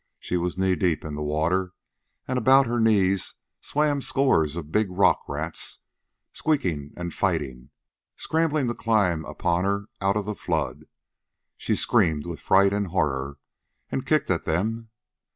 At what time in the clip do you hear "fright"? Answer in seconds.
12.39-12.73